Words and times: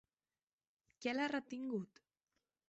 ¿Què 1.05 1.13
l'ha 1.17 1.29
retingut? 1.35 2.03